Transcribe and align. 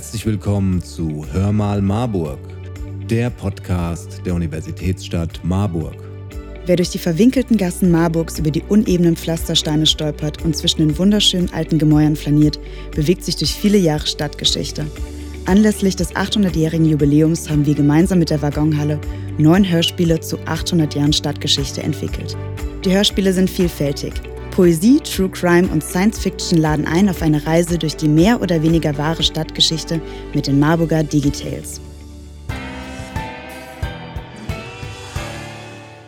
Herzlich 0.00 0.24
willkommen 0.24 0.82
zu 0.82 1.26
Hör 1.30 1.52
mal 1.52 1.82
Marburg, 1.82 2.38
der 3.10 3.28
Podcast 3.28 4.22
der 4.24 4.34
Universitätsstadt 4.34 5.44
Marburg. 5.44 5.94
Wer 6.64 6.76
durch 6.76 6.88
die 6.88 6.98
verwinkelten 6.98 7.58
Gassen 7.58 7.90
Marburgs 7.90 8.38
über 8.38 8.50
die 8.50 8.62
unebenen 8.62 9.14
Pflastersteine 9.14 9.84
stolpert 9.84 10.42
und 10.42 10.56
zwischen 10.56 10.78
den 10.78 10.96
wunderschönen 10.96 11.52
alten 11.52 11.78
Gemäuern 11.78 12.16
flaniert, 12.16 12.58
bewegt 12.96 13.24
sich 13.24 13.36
durch 13.36 13.52
viele 13.52 13.76
Jahre 13.76 14.06
Stadtgeschichte. 14.06 14.86
Anlässlich 15.44 15.96
des 15.96 16.16
800-jährigen 16.16 16.86
Jubiläums 16.86 17.50
haben 17.50 17.66
wir 17.66 17.74
gemeinsam 17.74 18.20
mit 18.20 18.30
der 18.30 18.40
Waggonhalle 18.40 18.98
neun 19.36 19.70
Hörspiele 19.70 20.18
zu 20.20 20.38
800 20.46 20.94
Jahren 20.94 21.12
Stadtgeschichte 21.12 21.82
entwickelt. 21.82 22.38
Die 22.86 22.92
Hörspiele 22.92 23.34
sind 23.34 23.50
vielfältig. 23.50 24.14
Poesie, 24.50 24.98
True 24.98 25.28
Crime 25.28 25.68
und 25.68 25.82
Science 25.82 26.18
Fiction 26.18 26.58
laden 26.58 26.84
ein 26.84 27.08
auf 27.08 27.22
eine 27.22 27.46
Reise 27.46 27.78
durch 27.78 27.96
die 27.96 28.08
mehr 28.08 28.42
oder 28.42 28.62
weniger 28.62 28.98
wahre 28.98 29.22
Stadtgeschichte 29.22 30.00
mit 30.34 30.48
den 30.48 30.58
Marburger 30.58 31.04
Digitales. 31.04 31.80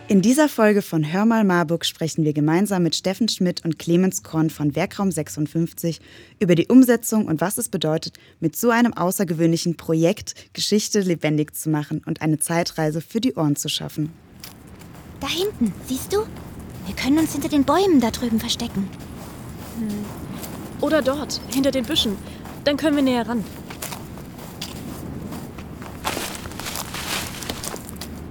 In 0.08 0.20
dieser 0.20 0.48
Folge 0.48 0.82
von 0.82 1.10
Hör 1.10 1.24
mal 1.24 1.44
Marburg 1.44 1.86
sprechen 1.86 2.24
wir 2.24 2.34
gemeinsam 2.34 2.82
mit 2.82 2.96
Steffen 2.96 3.28
Schmidt 3.28 3.64
und 3.64 3.78
Clemens 3.78 4.22
Korn 4.22 4.50
von 4.50 4.74
Werkraum 4.74 5.10
56 5.10 6.00
über 6.38 6.54
die 6.54 6.66
Umsetzung 6.66 7.26
und 7.26 7.40
was 7.40 7.56
es 7.56 7.68
bedeutet, 7.68 8.18
mit 8.40 8.56
so 8.56 8.70
einem 8.70 8.92
außergewöhnlichen 8.92 9.76
Projekt 9.76 10.52
Geschichte 10.52 11.00
lebendig 11.00 11.54
zu 11.54 11.70
machen 11.70 12.02
und 12.04 12.20
eine 12.20 12.38
Zeitreise 12.38 13.00
für 13.00 13.20
die 13.20 13.34
Ohren 13.34 13.56
zu 13.56 13.68
schaffen. 13.68 14.12
Da 15.20 15.28
hinten, 15.28 15.72
siehst 15.86 16.12
du? 16.12 16.26
Wir 16.94 17.02
können 17.02 17.18
uns 17.18 17.32
hinter 17.32 17.48
den 17.48 17.64
Bäumen 17.64 18.00
da 18.00 18.10
drüben 18.10 18.38
verstecken. 18.38 18.86
Hm. 19.78 20.04
Oder 20.82 21.00
dort, 21.00 21.40
hinter 21.52 21.70
den 21.70 21.86
Büschen. 21.86 22.18
Dann 22.64 22.76
können 22.76 22.96
wir 22.96 23.02
näher 23.02 23.26
ran. 23.26 23.42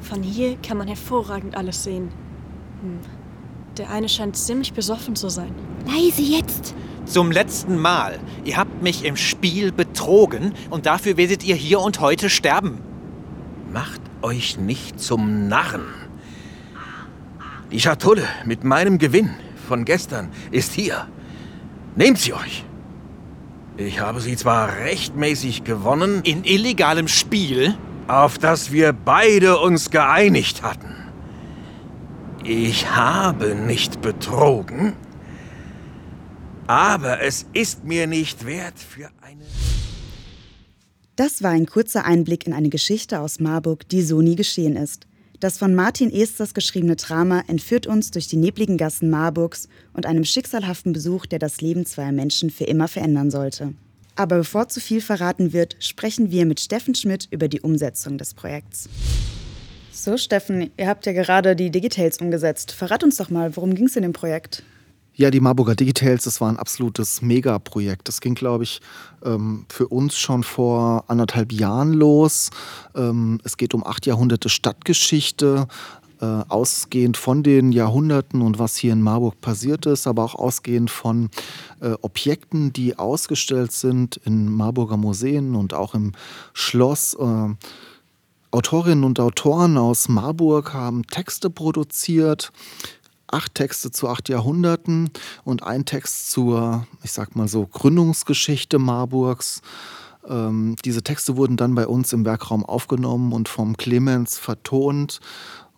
Von 0.03 0.21
hier 0.21 0.57
kann 0.57 0.77
man 0.77 0.87
hervorragend 0.87 1.57
alles 1.57 1.83
sehen. 1.83 2.11
Hm. 2.81 2.99
Der 3.77 3.89
eine 3.89 4.07
scheint 4.07 4.37
ziemlich 4.37 4.73
besoffen 4.73 5.15
zu 5.15 5.29
sein. 5.29 5.55
Leise 5.87 6.21
jetzt! 6.21 6.75
Zum 7.05 7.31
letzten 7.31 7.79
Mal. 7.79 8.19
Ihr 8.45 8.57
habt 8.57 8.83
mich 8.83 9.03
im 9.05 9.17
Spiel 9.17 9.71
betrogen 9.71 10.53
und 10.69 10.85
dafür 10.85 11.17
werdet 11.17 11.43
ihr 11.43 11.55
hier 11.55 11.79
und 11.79 11.99
heute 11.99 12.29
sterben. 12.29 12.79
Macht 13.73 14.01
euch 14.21 14.59
nicht 14.59 14.99
zum 14.99 15.47
Narren. 15.47 16.00
Die 17.71 17.79
Schatulle 17.79 18.23
mit 18.45 18.63
meinem 18.63 18.97
Gewinn 18.97 19.29
von 19.67 19.85
gestern 19.85 20.29
ist 20.51 20.73
hier. 20.73 21.07
Nehmt 21.95 22.17
sie 22.17 22.33
euch. 22.33 22.65
Ich 23.77 23.99
habe 23.99 24.19
sie 24.19 24.35
zwar 24.35 24.75
rechtmäßig 24.77 25.63
gewonnen. 25.63 26.21
In 26.23 26.43
illegalem 26.43 27.07
Spiel? 27.07 27.75
auf 28.11 28.37
das 28.37 28.71
wir 28.71 28.91
beide 28.91 29.57
uns 29.59 29.89
geeinigt 29.89 30.63
hatten. 30.63 30.93
Ich 32.43 32.91
habe 32.91 33.55
nicht 33.55 34.01
betrogen, 34.01 34.93
aber 36.67 37.21
es 37.21 37.45
ist 37.53 37.85
mir 37.85 38.07
nicht 38.07 38.45
wert 38.45 38.79
für 38.79 39.09
eine... 39.21 39.45
Das 41.15 41.41
war 41.43 41.51
ein 41.51 41.67
kurzer 41.67 42.03
Einblick 42.03 42.47
in 42.47 42.53
eine 42.53 42.69
Geschichte 42.69 43.19
aus 43.19 43.39
Marburg, 43.39 43.87
die 43.89 44.01
so 44.01 44.21
nie 44.21 44.35
geschehen 44.35 44.75
ist. 44.75 45.07
Das 45.41 45.57
von 45.57 45.73
Martin 45.73 46.11
Esters 46.13 46.53
geschriebene 46.53 46.95
Drama 46.95 47.43
entführt 47.47 47.87
uns 47.87 48.11
durch 48.11 48.27
die 48.27 48.37
nebligen 48.37 48.77
Gassen 48.77 49.09
Marburgs 49.09 49.69
und 49.91 50.05
einem 50.05 50.23
schicksalhaften 50.23 50.93
Besuch, 50.93 51.25
der 51.25 51.39
das 51.39 51.61
Leben 51.61 51.83
zweier 51.87 52.11
Menschen 52.11 52.51
für 52.51 52.65
immer 52.65 52.87
verändern 52.87 53.31
sollte. 53.31 53.73
Aber 54.15 54.37
bevor 54.37 54.69
zu 54.69 54.79
viel 54.79 55.01
verraten 55.01 55.51
wird, 55.51 55.77
sprechen 55.79 56.29
wir 56.29 56.45
mit 56.45 56.59
Steffen 56.59 56.93
Schmidt 56.93 57.27
über 57.31 57.47
die 57.47 57.61
Umsetzung 57.61 58.19
des 58.19 58.35
Projekts. 58.35 58.87
So, 59.91 60.15
Steffen, 60.15 60.69
ihr 60.77 60.87
habt 60.87 61.07
ja 61.07 61.11
gerade 61.11 61.55
die 61.55 61.71
Digitales 61.71 62.19
umgesetzt. 62.19 62.71
Verrat 62.71 63.03
uns 63.03 63.17
doch 63.17 63.31
mal, 63.31 63.55
worum 63.55 63.73
ging 63.73 63.87
es 63.87 63.95
in 63.95 64.03
dem 64.03 64.13
Projekt? 64.13 64.61
Ja, 65.21 65.29
die 65.29 65.39
Marburger 65.39 65.75
Digitales, 65.75 66.23
das 66.23 66.41
war 66.41 66.49
ein 66.49 66.57
absolutes 66.57 67.21
Megaprojekt. 67.21 68.07
Das 68.07 68.21
ging, 68.21 68.33
glaube 68.33 68.63
ich, 68.63 68.81
ähm, 69.23 69.67
für 69.69 69.87
uns 69.87 70.17
schon 70.17 70.41
vor 70.41 71.03
anderthalb 71.09 71.51
Jahren 71.51 71.93
los. 71.93 72.49
Ähm, 72.95 73.39
es 73.43 73.55
geht 73.55 73.75
um 73.75 73.85
acht 73.85 74.07
Jahrhunderte 74.07 74.49
Stadtgeschichte, 74.49 75.67
äh, 76.21 76.25
ausgehend 76.25 77.17
von 77.17 77.43
den 77.43 77.71
Jahrhunderten 77.71 78.41
und 78.41 78.57
was 78.57 78.75
hier 78.77 78.93
in 78.93 79.03
Marburg 79.03 79.39
passiert 79.41 79.85
ist, 79.85 80.07
aber 80.07 80.23
auch 80.23 80.33
ausgehend 80.33 80.89
von 80.89 81.29
äh, 81.81 81.91
Objekten, 82.01 82.73
die 82.73 82.97
ausgestellt 82.97 83.73
sind 83.73 84.19
in 84.25 84.51
Marburger 84.51 84.97
Museen 84.97 85.53
und 85.53 85.75
auch 85.75 85.93
im 85.93 86.13
Schloss. 86.53 87.13
Äh, 87.13 87.49
Autorinnen 88.49 89.03
und 89.03 89.19
Autoren 89.19 89.77
aus 89.77 90.09
Marburg 90.09 90.73
haben 90.73 91.05
Texte 91.05 91.51
produziert, 91.51 92.51
acht 93.33 93.55
Texte 93.55 93.91
zu 93.91 94.07
acht 94.07 94.29
Jahrhunderten 94.29 95.09
und 95.43 95.63
ein 95.63 95.85
Text 95.85 96.31
zur, 96.31 96.87
ich 97.03 97.11
sag 97.11 97.35
mal 97.35 97.47
so, 97.47 97.65
Gründungsgeschichte 97.65 98.79
Marburgs. 98.79 99.61
Ähm, 100.27 100.75
diese 100.85 101.03
Texte 101.03 101.37
wurden 101.37 101.57
dann 101.57 101.75
bei 101.75 101.87
uns 101.87 102.13
im 102.13 102.25
Werkraum 102.25 102.65
aufgenommen 102.65 103.33
und 103.33 103.49
vom 103.49 103.77
Clemens 103.77 104.37
vertont 104.37 105.19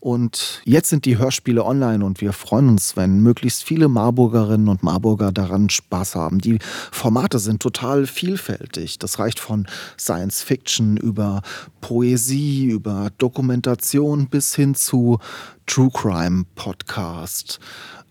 und 0.04 0.62
jetzt 0.66 0.90
sind 0.90 1.06
die 1.06 1.18
Hörspiele 1.18 1.64
online 1.64 2.04
und 2.04 2.20
wir 2.20 2.34
freuen 2.34 2.68
uns, 2.68 2.98
wenn 2.98 3.22
möglichst 3.22 3.64
viele 3.64 3.88
Marburgerinnen 3.88 4.68
und 4.68 4.84
Marburger 4.84 5.32
daran 5.32 5.70
Spaß 5.70 6.16
haben. 6.16 6.40
Die 6.40 6.60
Formate 6.92 7.40
sind 7.40 7.62
total 7.62 8.06
vielfältig. 8.06 9.00
Das 9.00 9.18
reicht 9.18 9.40
von 9.40 9.66
Science 9.98 10.42
Fiction 10.42 10.98
über 10.98 11.42
Poesie, 11.80 12.66
über 12.66 13.12
Dokumentation 13.18 14.28
bis 14.28 14.54
hin 14.54 14.76
zu 14.76 15.20
True 15.68 15.90
Crime 15.94 16.44
Podcast. 16.56 17.62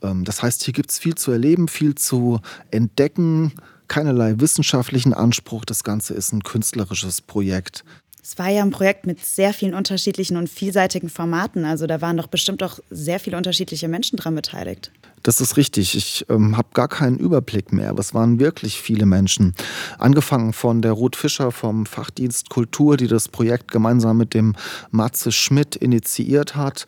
Ähm, 0.00 0.24
das 0.24 0.42
heißt, 0.42 0.62
hier 0.62 0.72
gibt 0.72 0.92
es 0.92 0.98
viel 0.98 1.14
zu 1.14 1.30
erleben, 1.30 1.68
viel 1.68 1.94
zu 1.94 2.40
entdecken 2.70 3.52
keinerlei 3.92 4.40
wissenschaftlichen 4.40 5.12
Anspruch. 5.12 5.66
Das 5.66 5.84
Ganze 5.84 6.14
ist 6.14 6.32
ein 6.32 6.42
künstlerisches 6.42 7.20
Projekt. 7.20 7.84
Es 8.24 8.38
war 8.38 8.48
ja 8.48 8.62
ein 8.62 8.70
Projekt 8.70 9.04
mit 9.04 9.24
sehr 9.24 9.52
vielen 9.52 9.74
unterschiedlichen 9.74 10.36
und 10.36 10.48
vielseitigen 10.48 11.08
Formaten. 11.08 11.64
Also 11.64 11.88
da 11.88 12.00
waren 12.00 12.16
doch 12.16 12.28
bestimmt 12.28 12.62
auch 12.62 12.78
sehr 12.88 13.18
viele 13.18 13.36
unterschiedliche 13.36 13.88
Menschen 13.88 14.16
dran 14.16 14.36
beteiligt. 14.36 14.92
Das 15.24 15.40
ist 15.40 15.56
richtig. 15.56 15.96
Ich 15.96 16.26
ähm, 16.28 16.56
habe 16.56 16.68
gar 16.72 16.88
keinen 16.88 17.18
Überblick 17.18 17.72
mehr, 17.72 17.94
es 17.98 18.14
waren 18.14 18.38
wirklich 18.38 18.80
viele 18.80 19.06
Menschen. 19.06 19.54
Angefangen 19.98 20.52
von 20.52 20.82
der 20.82 20.92
Ruth 20.92 21.16
Fischer 21.16 21.52
vom 21.52 21.86
Fachdienst 21.86 22.48
Kultur, 22.48 22.96
die 22.96 23.08
das 23.08 23.28
Projekt 23.28 23.70
gemeinsam 23.70 24.18
mit 24.18 24.34
dem 24.34 24.54
Matze 24.90 25.32
Schmidt 25.32 25.76
initiiert 25.76 26.54
hat. 26.56 26.86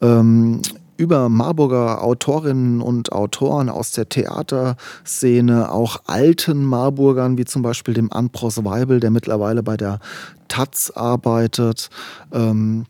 Ähm, 0.00 0.62
über 0.96 1.28
Marburger 1.28 2.02
Autorinnen 2.02 2.80
und 2.80 3.12
Autoren 3.12 3.68
aus 3.68 3.92
der 3.92 4.08
Theaterszene, 4.08 5.70
auch 5.70 6.02
alten 6.06 6.64
Marburgern, 6.64 7.38
wie 7.38 7.44
zum 7.44 7.62
Beispiel 7.62 7.94
dem 7.94 8.12
Anpros 8.12 8.64
Weibel, 8.64 9.00
der 9.00 9.10
mittlerweile 9.10 9.62
bei 9.62 9.76
der 9.76 10.00
Taz 10.48 10.90
arbeitet. 10.90 11.90
Ähm, 12.32 12.86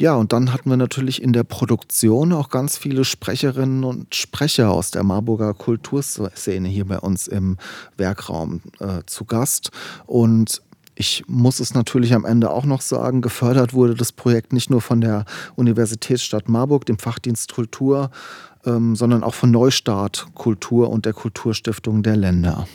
ja, 0.00 0.14
und 0.16 0.32
dann 0.32 0.52
hatten 0.52 0.70
wir 0.70 0.76
natürlich 0.76 1.22
in 1.22 1.32
der 1.32 1.44
Produktion 1.44 2.32
auch 2.32 2.50
ganz 2.50 2.76
viele 2.76 3.04
Sprecherinnen 3.04 3.84
und 3.84 4.14
Sprecher 4.14 4.70
aus 4.70 4.90
der 4.90 5.04
Marburger 5.04 5.54
Kulturszene 5.54 6.68
hier 6.68 6.86
bei 6.86 6.98
uns 6.98 7.28
im 7.28 7.58
Werkraum 7.96 8.60
äh, 8.80 9.02
zu 9.06 9.24
Gast. 9.24 9.70
Und 10.06 10.62
ich 10.94 11.24
muss 11.26 11.60
es 11.60 11.74
natürlich 11.74 12.14
am 12.14 12.24
Ende 12.24 12.50
auch 12.50 12.64
noch 12.64 12.80
sagen, 12.80 13.20
gefördert 13.20 13.74
wurde 13.74 13.94
das 13.94 14.12
Projekt 14.12 14.52
nicht 14.52 14.70
nur 14.70 14.80
von 14.80 15.00
der 15.00 15.24
Universitätsstadt 15.56 16.48
Marburg, 16.48 16.86
dem 16.86 16.98
Fachdienst 16.98 17.52
Kultur, 17.52 18.10
ähm, 18.64 18.94
sondern 18.96 19.22
auch 19.24 19.34
von 19.34 19.50
Neustart 19.50 20.28
Kultur 20.34 20.90
und 20.90 21.06
der 21.06 21.12
Kulturstiftung 21.12 22.02
der 22.02 22.16
Länder. 22.16 22.66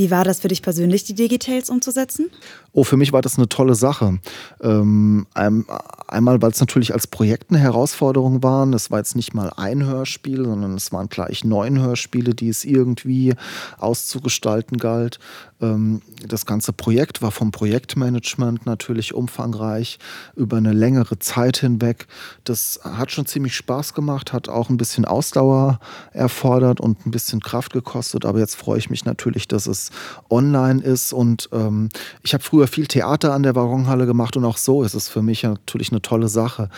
Wie 0.00 0.12
war 0.12 0.22
das 0.22 0.38
für 0.38 0.46
dich 0.46 0.62
persönlich, 0.62 1.02
die 1.02 1.14
Digitales 1.14 1.68
umzusetzen? 1.68 2.30
Oh, 2.70 2.84
für 2.84 2.96
mich 2.96 3.12
war 3.12 3.20
das 3.20 3.36
eine 3.36 3.48
tolle 3.48 3.74
Sache. 3.74 4.20
Ähm, 4.62 5.26
einmal, 5.34 6.40
weil 6.40 6.52
es 6.52 6.60
natürlich 6.60 6.94
als 6.94 7.08
Projekt 7.08 7.50
eine 7.50 7.58
Herausforderung 7.58 8.44
war. 8.44 8.64
Es 8.74 8.92
war 8.92 8.98
jetzt 8.98 9.16
nicht 9.16 9.34
mal 9.34 9.50
ein 9.56 9.84
Hörspiel, 9.84 10.44
sondern 10.44 10.74
es 10.74 10.92
waren 10.92 11.08
gleich 11.08 11.42
neun 11.42 11.80
Hörspiele, 11.80 12.32
die 12.32 12.48
es 12.48 12.64
irgendwie 12.64 13.34
auszugestalten 13.78 14.78
galt. 14.78 15.18
Ähm, 15.60 16.02
das 16.24 16.46
ganze 16.46 16.72
Projekt 16.72 17.20
war 17.20 17.32
vom 17.32 17.50
Projektmanagement 17.50 18.66
natürlich 18.66 19.14
umfangreich 19.14 19.98
über 20.36 20.58
eine 20.58 20.72
längere 20.72 21.18
Zeit 21.18 21.56
hinweg. 21.56 22.06
Das 22.44 22.78
hat 22.84 23.10
schon 23.10 23.26
ziemlich 23.26 23.56
Spaß 23.56 23.94
gemacht, 23.94 24.32
hat 24.32 24.48
auch 24.48 24.70
ein 24.70 24.76
bisschen 24.76 25.04
Ausdauer 25.04 25.80
erfordert 26.12 26.80
und 26.80 27.04
ein 27.04 27.10
bisschen 27.10 27.40
Kraft 27.40 27.72
gekostet. 27.72 28.24
Aber 28.24 28.38
jetzt 28.38 28.54
freue 28.54 28.78
ich 28.78 28.90
mich 28.90 29.04
natürlich, 29.04 29.48
dass 29.48 29.66
es 29.66 29.87
online 30.30 30.82
ist. 30.82 31.12
Und 31.12 31.48
ähm, 31.52 31.88
ich 32.22 32.34
habe 32.34 32.42
früher 32.42 32.66
viel 32.66 32.86
Theater 32.86 33.34
an 33.34 33.42
der 33.42 33.54
Waggonhalle 33.54 34.06
gemacht 34.06 34.36
und 34.36 34.44
auch 34.44 34.56
so 34.56 34.82
ist 34.82 34.94
es 34.94 35.08
für 35.08 35.22
mich 35.22 35.42
natürlich 35.42 35.90
eine 35.90 36.02
tolle 36.02 36.28
Sache, 36.28 36.68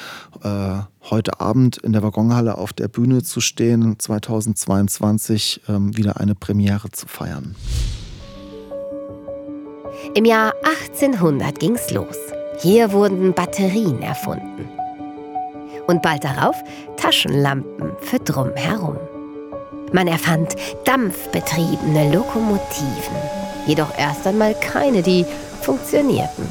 äh, 0.43 0.79
heute 1.11 1.41
Abend 1.41 1.79
in 1.79 1.93
der 1.93 2.03
Waggonhalle 2.03 2.59
auf 2.59 2.73
der 2.73 2.89
Bühne 2.89 3.23
zu 3.23 3.41
stehen, 3.41 3.99
2022 3.99 5.63
ähm, 5.69 5.97
wieder 5.97 6.21
eine 6.21 6.35
Premiere 6.35 6.91
zu 6.91 7.07
feiern. 7.09 7.55
Im 10.15 10.25
Jahr 10.25 10.55
1800 10.91 11.59
ging's 11.59 11.91
los. 11.91 12.17
Hier 12.61 12.93
wurden 12.93 13.33
Batterien 13.33 14.03
erfunden. 14.03 14.69
Und 15.87 16.03
bald 16.03 16.25
darauf 16.25 16.57
Taschenlampen 16.97 17.93
für 18.01 18.19
drumherum. 18.19 18.99
Man 19.93 20.07
erfand 20.07 20.55
dampfbetriebene 20.85 22.13
Lokomotiven, 22.13 23.17
jedoch 23.67 23.97
erst 23.99 24.27
einmal 24.27 24.55
keine, 24.55 25.03
die 25.03 25.25
funktionierten. 25.63 26.47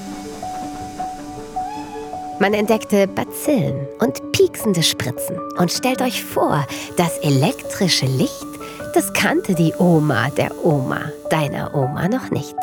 Man 2.40 2.54
entdeckte 2.54 3.06
Bazillen 3.08 3.86
und 4.00 4.32
pieksende 4.32 4.82
Spritzen. 4.82 5.38
Und 5.58 5.72
stellt 5.72 6.02
euch 6.02 6.24
vor, 6.24 6.66
das 6.96 7.18
elektrische 7.18 8.06
Licht, 8.06 8.48
das 8.94 9.12
kannte 9.12 9.56
die 9.56 9.74
Oma 9.78 10.30
der 10.30 10.52
Oma 10.64 11.02
deiner 11.30 11.76
Oma 11.76 12.08
noch 12.08 12.32
nicht. 12.32 12.56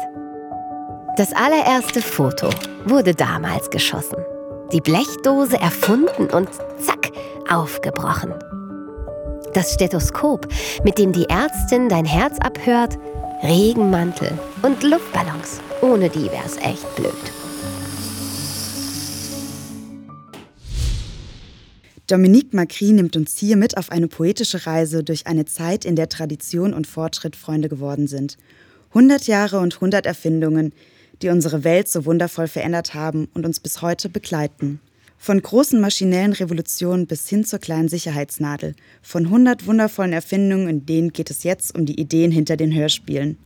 Das 1.17 1.33
allererste 1.35 2.01
Foto 2.01 2.49
wurde 2.87 3.15
damals 3.15 3.69
geschossen. 3.71 4.19
Die 4.73 4.81
Blechdose 4.81 5.59
erfunden 5.59 6.27
und 6.31 6.49
zack, 6.79 7.13
aufgebrochen. 7.49 8.35
Das 9.55 9.75
Stethoskop, 9.75 10.49
mit 10.85 10.99
dem 10.99 11.13
die 11.13 11.29
Ärztin 11.29 11.89
dein 11.89 12.05
Herz 12.05 12.39
abhört, 12.41 12.99
Regenmantel 13.43 14.33
und 14.63 14.83
Luftballons. 14.83 15.61
Ohne 15.83 16.09
die 16.09 16.31
wär's 16.31 16.57
echt 16.57 16.95
blöd. 16.97 17.13
Dominique 22.07 22.55
Macri 22.55 22.93
nimmt 22.93 23.17
uns 23.17 23.37
hier 23.37 23.57
mit 23.57 23.77
auf 23.77 23.91
eine 23.91 24.07
poetische 24.07 24.67
Reise 24.67 25.03
durch 25.03 25.27
eine 25.27 25.45
Zeit, 25.45 25.85
in 25.85 25.97
der 25.97 26.09
Tradition 26.09 26.73
und 26.73 26.87
Fortschritt 26.87 27.35
Freunde 27.35 27.69
geworden 27.69 28.07
sind. 28.07 28.37
100 28.91 29.27
Jahre 29.27 29.59
und 29.59 29.75
100 29.75 30.07
Erfindungen, 30.07 30.73
die 31.23 31.31
unsere 31.31 31.65
Welt 31.65 31.89
so 31.89 32.05
wundervoll 32.05 32.47
verändert 32.47 32.95
haben 32.95 33.29
und 33.35 33.45
uns 33.45 33.59
bis 33.59 33.83
heute 33.83 34.09
begleiten. 34.09 34.81
Von 35.19 35.41
großen 35.41 35.81
maschinellen 35.81 36.33
Revolutionen 36.33 37.07
bis 37.07 37.29
hin 37.29 37.45
zur 37.45 37.59
kleinen 37.59 37.89
Sicherheitsnadel. 37.89 38.75
Von 39.03 39.27
100 39.27 39.67
wundervollen 39.67 40.13
Erfindungen, 40.13 40.69
in 40.69 40.87
denen 40.87 41.13
geht 41.13 41.31
es 41.31 41.43
jetzt 41.43 41.75
um 41.75 41.87
die 41.87 41.99
Ideen 42.01 42.31
hinter 42.31 42.57
den 42.57 42.75
Hörspielen. 42.75 43.39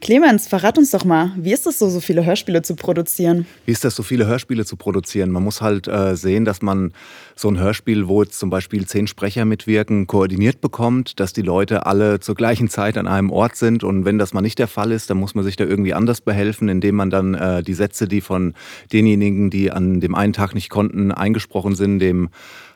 Clemens, 0.00 0.46
verrat 0.46 0.78
uns 0.78 0.92
doch 0.92 1.04
mal, 1.04 1.32
wie 1.36 1.52
ist 1.52 1.66
es 1.66 1.80
so, 1.80 1.90
so 1.90 2.00
viele 2.00 2.24
Hörspiele 2.24 2.62
zu 2.62 2.76
produzieren? 2.76 3.46
Wie 3.66 3.72
ist 3.72 3.84
das, 3.84 3.96
so 3.96 4.04
viele 4.04 4.26
Hörspiele 4.26 4.64
zu 4.64 4.76
produzieren? 4.76 5.30
Man 5.30 5.42
muss 5.42 5.60
halt 5.60 5.88
äh, 5.88 6.14
sehen, 6.14 6.44
dass 6.44 6.62
man 6.62 6.92
so 7.34 7.48
ein 7.48 7.58
Hörspiel, 7.58 8.06
wo 8.06 8.22
jetzt 8.22 8.38
zum 8.38 8.48
Beispiel 8.48 8.86
zehn 8.86 9.08
Sprecher 9.08 9.44
mitwirken, 9.44 10.06
koordiniert 10.06 10.60
bekommt, 10.60 11.18
dass 11.18 11.32
die 11.32 11.42
Leute 11.42 11.86
alle 11.86 12.20
zur 12.20 12.36
gleichen 12.36 12.68
Zeit 12.68 12.96
an 12.96 13.08
einem 13.08 13.30
Ort 13.30 13.56
sind. 13.56 13.82
Und 13.82 14.04
wenn 14.04 14.18
das 14.18 14.32
mal 14.32 14.40
nicht 14.40 14.60
der 14.60 14.68
Fall 14.68 14.92
ist, 14.92 15.10
dann 15.10 15.18
muss 15.18 15.34
man 15.34 15.44
sich 15.44 15.56
da 15.56 15.64
irgendwie 15.64 15.94
anders 15.94 16.20
behelfen, 16.20 16.68
indem 16.68 16.94
man 16.94 17.10
dann 17.10 17.34
äh, 17.34 17.62
die 17.64 17.74
Sätze, 17.74 18.06
die 18.06 18.20
von 18.20 18.54
denjenigen, 18.92 19.50
die 19.50 19.72
an 19.72 20.00
dem 20.00 20.14
einen 20.14 20.32
Tag 20.32 20.54
nicht 20.54 20.70
konnten, 20.70 21.10
eingesprochen 21.10 21.74
sind, 21.74 21.98
dem 21.98 22.28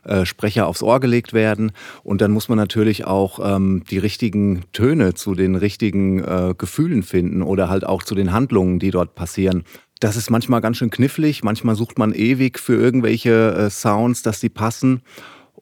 äh, 0.04 0.26
Sprecher 0.26 0.66
aufs 0.66 0.82
Ohr 0.82 0.98
gelegt 0.98 1.32
werden. 1.32 1.70
Und 2.02 2.20
dann 2.20 2.32
muss 2.32 2.48
man 2.48 2.58
natürlich 2.58 3.04
auch 3.04 3.38
ähm, 3.40 3.84
die 3.88 3.98
richtigen 3.98 4.62
Töne 4.72 5.14
zu 5.14 5.36
den 5.36 5.54
richtigen 5.54 6.24
äh, 6.24 6.54
Gefühlen 6.58 7.04
finden 7.12 7.42
oder 7.42 7.68
halt 7.68 7.84
auch 7.84 8.02
zu 8.02 8.14
den 8.14 8.32
Handlungen, 8.32 8.78
die 8.78 8.90
dort 8.90 9.14
passieren. 9.14 9.64
Das 10.00 10.16
ist 10.16 10.30
manchmal 10.30 10.60
ganz 10.60 10.78
schön 10.78 10.90
knifflig. 10.90 11.44
Manchmal 11.44 11.76
sucht 11.76 11.98
man 11.98 12.12
ewig 12.12 12.58
für 12.58 12.74
irgendwelche 12.74 13.54
äh, 13.54 13.70
Sounds, 13.70 14.22
dass 14.22 14.40
sie 14.40 14.48
passen. 14.48 15.02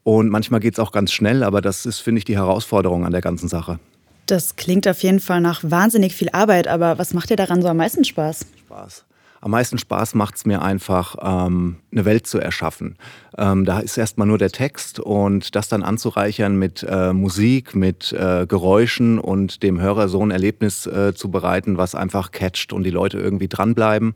Und 0.02 0.30
manchmal 0.30 0.60
geht 0.60 0.74
es 0.74 0.78
auch 0.78 0.92
ganz 0.92 1.12
schnell, 1.12 1.42
aber 1.42 1.60
das 1.60 1.84
ist, 1.84 1.98
finde 1.98 2.20
ich, 2.20 2.24
die 2.24 2.36
Herausforderung 2.36 3.04
an 3.04 3.12
der 3.12 3.20
ganzen 3.20 3.48
Sache. 3.48 3.78
Das 4.26 4.56
klingt 4.56 4.86
auf 4.88 5.02
jeden 5.02 5.20
Fall 5.20 5.40
nach 5.40 5.60
wahnsinnig 5.62 6.14
viel 6.14 6.30
Arbeit, 6.30 6.68
aber 6.68 6.98
was 6.98 7.12
macht 7.12 7.30
dir 7.30 7.36
daran 7.36 7.60
so 7.60 7.68
am 7.68 7.76
meisten 7.76 8.04
Spaß? 8.04 8.46
Spaß. 8.60 9.04
Am 9.42 9.52
meisten 9.52 9.78
Spaß 9.78 10.14
macht 10.14 10.36
es 10.36 10.44
mir 10.44 10.60
einfach, 10.60 11.16
ähm, 11.22 11.76
eine 11.90 12.04
Welt 12.04 12.26
zu 12.26 12.38
erschaffen. 12.38 12.96
Ähm, 13.38 13.64
da 13.64 13.80
ist 13.80 13.96
erstmal 13.96 14.26
nur 14.26 14.36
der 14.36 14.50
Text 14.50 15.00
und 15.00 15.54
das 15.54 15.68
dann 15.68 15.82
anzureichern 15.82 16.56
mit 16.56 16.82
äh, 16.82 17.12
Musik, 17.14 17.74
mit 17.74 18.12
äh, 18.12 18.46
Geräuschen 18.46 19.18
und 19.18 19.62
dem 19.62 19.80
Hörer 19.80 20.08
so 20.08 20.24
ein 20.24 20.30
Erlebnis 20.30 20.86
äh, 20.86 21.14
zu 21.14 21.30
bereiten, 21.30 21.78
was 21.78 21.94
einfach 21.94 22.32
catcht 22.32 22.72
und 22.72 22.84
die 22.84 22.90
Leute 22.90 23.18
irgendwie 23.18 23.48
dranbleiben 23.48 24.14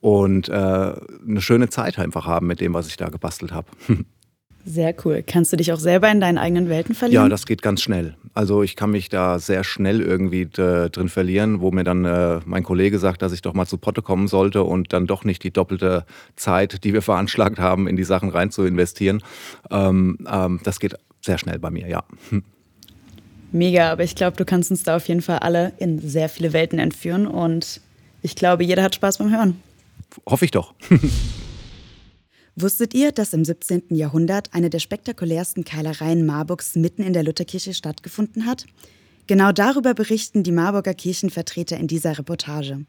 und 0.00 0.48
äh, 0.48 0.52
eine 0.52 1.40
schöne 1.40 1.68
Zeit 1.70 1.98
einfach 1.98 2.26
haben 2.26 2.46
mit 2.46 2.60
dem, 2.60 2.74
was 2.74 2.86
ich 2.86 2.96
da 2.96 3.08
gebastelt 3.08 3.52
habe. 3.52 3.68
Sehr 4.64 4.94
cool. 5.04 5.24
Kannst 5.26 5.52
du 5.52 5.56
dich 5.56 5.72
auch 5.72 5.78
selber 5.78 6.10
in 6.10 6.20
deinen 6.20 6.36
eigenen 6.36 6.68
Welten 6.68 6.94
verlieren? 6.94 7.24
Ja, 7.24 7.28
das 7.28 7.46
geht 7.46 7.62
ganz 7.62 7.80
schnell. 7.82 8.16
Also 8.34 8.62
ich 8.62 8.76
kann 8.76 8.90
mich 8.90 9.08
da 9.08 9.38
sehr 9.38 9.64
schnell 9.64 10.00
irgendwie 10.00 10.42
äh, 10.42 10.90
drin 10.90 11.08
verlieren, 11.08 11.60
wo 11.60 11.70
mir 11.70 11.84
dann 11.84 12.04
äh, 12.04 12.40
mein 12.44 12.62
Kollege 12.62 12.98
sagt, 12.98 13.22
dass 13.22 13.32
ich 13.32 13.42
doch 13.42 13.54
mal 13.54 13.66
zu 13.66 13.78
Potte 13.78 14.02
kommen 14.02 14.28
sollte 14.28 14.62
und 14.62 14.92
dann 14.92 15.06
doch 15.06 15.24
nicht 15.24 15.42
die 15.44 15.50
doppelte 15.50 16.04
Zeit, 16.36 16.84
die 16.84 16.92
wir 16.92 17.02
veranschlagt 17.02 17.58
haben, 17.58 17.88
in 17.88 17.96
die 17.96 18.04
Sachen 18.04 18.28
rein 18.28 18.50
zu 18.50 18.64
investieren. 18.64 19.22
Ähm, 19.70 20.18
ähm, 20.30 20.60
das 20.62 20.78
geht 20.78 20.94
sehr 21.22 21.38
schnell 21.38 21.58
bei 21.58 21.70
mir, 21.70 21.88
ja. 21.88 22.04
Hm. 22.28 22.44
Mega, 23.52 23.90
aber 23.90 24.04
ich 24.04 24.14
glaube, 24.14 24.36
du 24.36 24.44
kannst 24.44 24.70
uns 24.70 24.84
da 24.84 24.96
auf 24.96 25.08
jeden 25.08 25.22
Fall 25.22 25.38
alle 25.38 25.72
in 25.78 25.98
sehr 25.98 26.28
viele 26.28 26.52
Welten 26.52 26.78
entführen 26.78 27.26
und 27.26 27.80
ich 28.22 28.36
glaube, 28.36 28.62
jeder 28.62 28.82
hat 28.82 28.94
Spaß 28.94 29.18
beim 29.18 29.32
Hören. 29.32 29.60
Hoffe 30.26 30.44
ich 30.44 30.50
doch. 30.50 30.74
Wusstet 32.62 32.92
ihr, 32.92 33.10
dass 33.10 33.32
im 33.32 33.42
17. 33.42 33.84
Jahrhundert 33.90 34.52
eine 34.52 34.68
der 34.68 34.80
spektakulärsten 34.80 35.64
Keilereien 35.64 36.26
Marburgs 36.26 36.76
mitten 36.76 37.02
in 37.02 37.14
der 37.14 37.22
Lutherkirche 37.22 37.72
stattgefunden 37.72 38.44
hat? 38.44 38.66
Genau 39.26 39.50
darüber 39.50 39.94
berichten 39.94 40.42
die 40.42 40.52
Marburger 40.52 40.92
Kirchenvertreter 40.92 41.78
in 41.78 41.86
dieser 41.86 42.18
Reportage. 42.18 42.84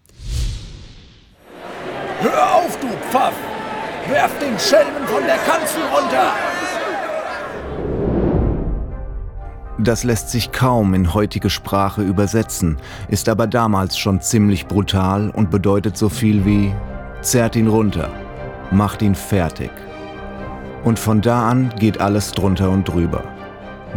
Hör 2.20 2.56
auf, 2.56 2.78
du 2.82 2.88
Pfaff! 3.12 3.34
Werf 4.10 4.38
den 4.40 4.60
Schelmen 4.60 5.08
von 5.08 5.24
der 5.24 5.38
Kanzel 5.38 5.84
runter! 5.84 6.34
Das 9.80 10.04
lässt 10.04 10.32
sich 10.32 10.52
kaum 10.52 10.94
in 10.94 11.14
heutige 11.14 11.50
Sprache 11.50 12.02
übersetzen, 12.02 12.78
ist 13.08 13.30
aber 13.30 13.48
damals 13.48 13.98
schon 13.98 14.22
ziemlich 14.22 14.68
brutal 14.68 15.30
und 15.30 15.50
bedeutet 15.50 15.96
so 15.96 16.10
viel 16.10 16.46
wie 16.46 16.74
zerrt 17.22 17.56
ihn 17.56 17.68
runter 17.68 18.12
macht 18.72 19.02
ihn 19.02 19.16
fertig. 19.16 19.72
Und 20.84 20.98
von 20.98 21.22
da 21.22 21.50
an 21.50 21.72
geht 21.78 22.02
alles 22.02 22.32
drunter 22.32 22.70
und 22.72 22.88
drüber. 22.88 23.24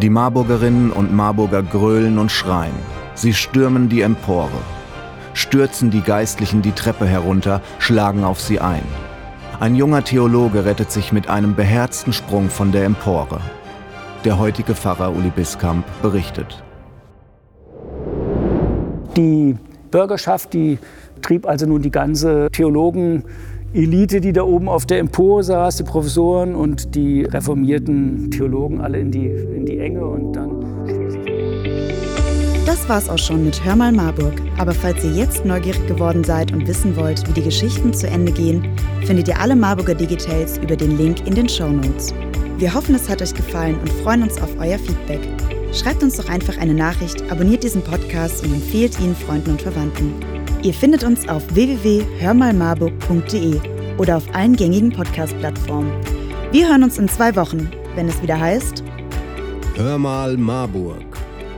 Die 0.03 0.11
Marburgerinnen 0.11 0.91
und 0.91 1.15
Marburger 1.15 1.63
gröhlen 1.63 2.19
und 2.19 2.31
schreien. 2.31 2.75
Sie 3.15 3.33
stürmen 3.33 3.89
die 3.89 4.03
Empore, 4.03 4.51
stürzen 5.33 5.91
die 5.91 6.01
Geistlichen 6.01 6.63
die 6.63 6.73
Treppe 6.73 7.07
herunter, 7.07 7.61
schlagen 7.79 8.25
auf 8.25 8.41
sie 8.41 8.59
ein. 8.59 8.83
Ein 9.61 9.77
junger 9.77 10.03
Theologe 10.03 10.65
rettet 10.65 10.91
sich 10.91 11.13
mit 11.13 11.29
einem 11.29 11.55
beherzten 11.55 12.13
Sprung 12.13 12.51
von 12.51 12.73
der 12.73 12.85
Empore. 12.85 13.41
Der 14.25 14.39
heutige 14.39 14.75
Pfarrer 14.75 15.15
Uli 15.15 15.31
Biskamp 15.31 15.85
berichtet. 16.03 16.63
Die 19.17 19.57
Bürgerschaft, 19.93 20.53
die 20.53 20.79
trieb 21.23 21.47
also 21.47 21.67
nun 21.67 21.83
die 21.83 21.93
ganze 21.93 22.49
Theologen 22.51 23.23
Elite, 23.75 24.21
die 24.21 24.33
da 24.33 24.45
oben 24.45 24.69
auf 24.69 24.87
der 24.87 25.01
Empore 25.01 25.43
saß, 25.43 25.79
die 25.79 25.83
Professoren 25.83 26.55
und 26.55 26.95
die 26.95 27.25
reformierten 27.25 28.31
Theologen 28.31 28.81
alle 28.81 29.01
in 29.01 29.11
die, 29.11 29.27
in 29.27 29.67
die 29.67 29.81
Enge 29.81 30.07
und 30.07 30.33
dann 30.33 30.61
Das 32.65 32.89
war's 32.89 33.09
auch 33.09 33.19
schon 33.19 33.45
mit 33.45 33.65
Hör 33.65 33.75
mal 33.75 33.91
Marburg. 33.91 34.35
Aber 34.59 34.73
falls 34.73 35.03
ihr 35.03 35.11
jetzt 35.11 35.45
neugierig 35.45 35.85
geworden 35.89 36.23
seid 36.23 36.53
und 36.53 36.69
wissen 36.69 36.95
wollt, 36.95 37.29
wie 37.29 37.33
die 37.33 37.43
Geschichten 37.43 37.93
zu 37.93 38.07
Ende 38.07 38.31
gehen, 38.31 38.65
findet 39.07 39.27
ihr 39.27 39.41
alle 39.41 39.57
Marburger 39.57 39.97
Digitales 39.97 40.59
über 40.59 40.77
den 40.77 40.97
Link 40.97 41.27
in 41.27 41.35
den 41.35 41.49
Show 41.49 41.69
Notes. 41.69 42.15
Wir 42.59 42.73
hoffen, 42.73 42.95
es 42.95 43.09
hat 43.09 43.23
euch 43.23 43.35
gefallen 43.35 43.77
und 43.81 43.91
freuen 44.05 44.23
uns 44.23 44.41
auf 44.41 44.57
euer 44.61 44.79
Feedback. 44.79 45.21
Schreibt 45.73 46.05
uns 46.05 46.17
doch 46.17 46.29
einfach 46.29 46.57
eine 46.59 46.75
Nachricht, 46.75 47.29
abonniert 47.29 47.65
diesen 47.65 47.83
Podcast 47.83 48.47
und 48.47 48.55
empfehlt 48.55 49.01
ihn 49.01 49.17
Freunden 49.17 49.51
und 49.51 49.63
Verwandten. 49.63 50.34
Ihr 50.65 50.73
findet 50.73 51.05
uns 51.05 51.29
auf 51.29 51.43
www.hörmalmarburg.de 51.55 53.61
oder 53.99 54.17
auf 54.17 54.25
allen 54.35 54.57
gängigen 54.57 54.91
Podcast-Plattformen. 54.91 55.93
Wir 56.53 56.67
hören 56.67 56.83
uns 56.83 56.97
in 56.97 57.07
zwei 57.07 57.37
Wochen, 57.37 57.71
wenn 57.95 58.09
es 58.09 58.23
wieder 58.23 58.41
heißt 58.41 58.83
Hör 59.75 59.99
mal 59.99 60.39
Marburg, 60.39 61.05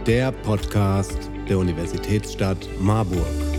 der 0.06 0.32
Podcast 0.32 1.30
der 1.48 1.58
Universitätsstadt 1.58 2.68
Marburg. 2.80 3.55